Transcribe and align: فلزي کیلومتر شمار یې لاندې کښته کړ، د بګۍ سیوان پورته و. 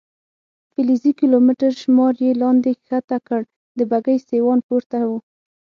فلزي 0.71 1.11
کیلومتر 1.19 1.71
شمار 1.81 2.13
یې 2.25 2.31
لاندې 2.41 2.71
کښته 2.83 3.17
کړ، 3.27 3.41
د 3.77 3.79
بګۍ 3.91 4.17
سیوان 4.29 4.59
پورته 4.67 4.99
و. 5.07 5.11